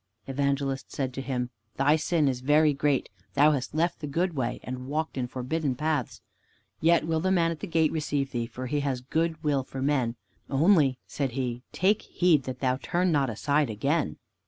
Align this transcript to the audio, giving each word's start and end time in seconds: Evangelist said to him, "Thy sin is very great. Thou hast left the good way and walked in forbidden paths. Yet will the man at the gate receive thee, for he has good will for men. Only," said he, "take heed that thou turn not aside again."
Evangelist 0.25 0.91
said 0.91 1.13
to 1.13 1.21
him, 1.21 1.51
"Thy 1.75 1.95
sin 1.95 2.27
is 2.27 2.41
very 2.41 2.73
great. 2.73 3.07
Thou 3.35 3.51
hast 3.51 3.75
left 3.75 3.99
the 3.99 4.07
good 4.07 4.33
way 4.33 4.59
and 4.63 4.87
walked 4.87 5.15
in 5.15 5.27
forbidden 5.27 5.75
paths. 5.75 6.21
Yet 6.79 7.05
will 7.05 7.19
the 7.19 7.29
man 7.31 7.51
at 7.51 7.59
the 7.59 7.67
gate 7.67 7.91
receive 7.91 8.31
thee, 8.31 8.47
for 8.47 8.65
he 8.65 8.79
has 8.79 9.01
good 9.01 9.43
will 9.43 9.63
for 9.63 9.79
men. 9.83 10.15
Only," 10.49 10.97
said 11.05 11.33
he, 11.33 11.61
"take 11.71 12.01
heed 12.01 12.45
that 12.45 12.61
thou 12.61 12.77
turn 12.81 13.11
not 13.11 13.29
aside 13.29 13.69
again." 13.69 14.15